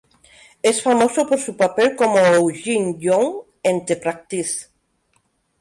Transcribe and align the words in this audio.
Es 0.63 0.81
famoso 0.81 1.27
por 1.27 1.39
su 1.39 1.55
papel 1.55 1.95
como 1.95 2.17
Eugene 2.17 2.95
Young 2.97 3.43
en 3.61 3.85
"The 3.85 3.97
Practice". 3.97 4.65